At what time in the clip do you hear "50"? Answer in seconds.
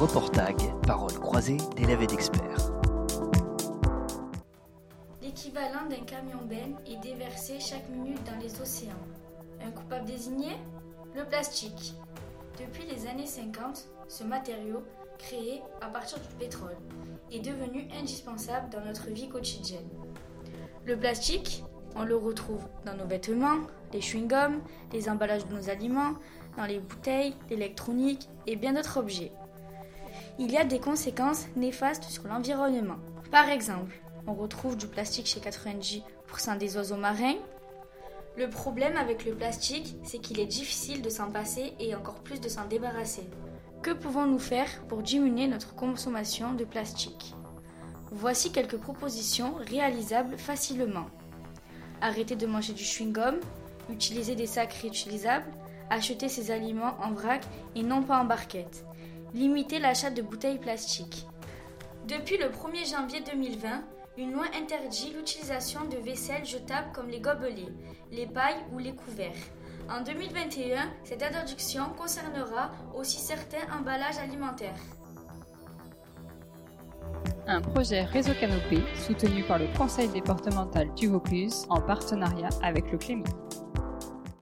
13.26-13.88